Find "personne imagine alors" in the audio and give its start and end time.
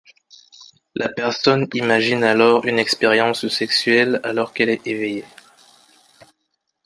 1.09-2.65